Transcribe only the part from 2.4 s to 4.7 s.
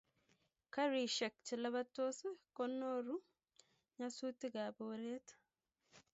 ko noru nyasutik